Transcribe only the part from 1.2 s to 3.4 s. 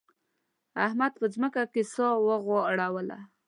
ځمکه کې سا وغوړوله.